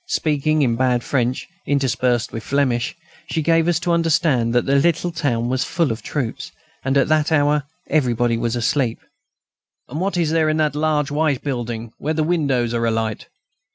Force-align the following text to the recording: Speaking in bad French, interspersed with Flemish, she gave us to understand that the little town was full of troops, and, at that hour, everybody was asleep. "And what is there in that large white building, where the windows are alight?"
Speaking 0.07 0.63
in 0.63 0.77
bad 0.77 1.03
French, 1.03 1.47
interspersed 1.67 2.31
with 2.31 2.41
Flemish, 2.41 2.95
she 3.29 3.43
gave 3.43 3.67
us 3.67 3.79
to 3.81 3.91
understand 3.91 4.51
that 4.55 4.65
the 4.65 4.73
little 4.77 5.11
town 5.11 5.47
was 5.47 5.63
full 5.63 5.91
of 5.91 6.01
troops, 6.01 6.51
and, 6.83 6.97
at 6.97 7.07
that 7.09 7.31
hour, 7.31 7.65
everybody 7.87 8.35
was 8.35 8.55
asleep. 8.55 8.99
"And 9.87 10.01
what 10.01 10.17
is 10.17 10.31
there 10.31 10.49
in 10.49 10.57
that 10.57 10.75
large 10.75 11.11
white 11.11 11.43
building, 11.43 11.93
where 11.99 12.15
the 12.15 12.23
windows 12.23 12.73
are 12.73 12.83
alight?" 12.87 13.27